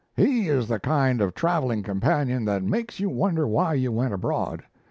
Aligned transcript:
He 0.15 0.49
is 0.49 0.67
the 0.67 0.79
kind 0.79 1.21
of 1.21 1.35
travelling 1.35 1.83
companion 1.83 2.43
that 2.45 2.63
makes 2.63 2.99
you 2.99 3.07
wonder 3.07 3.45
why 3.47 3.75
you 3.75 3.91
went 3.91 4.15
abroad. 4.15 4.63